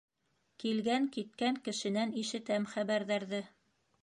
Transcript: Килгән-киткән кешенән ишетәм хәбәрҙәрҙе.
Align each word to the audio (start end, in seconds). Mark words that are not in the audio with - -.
Килгән-киткән 0.63 1.59
кешенән 1.67 2.15
ишетәм 2.23 2.67
хәбәрҙәрҙе. 2.73 3.45